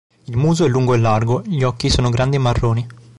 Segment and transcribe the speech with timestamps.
[0.23, 2.87] Il muso è lungo e largo, gli occhi sono grandi e marroni.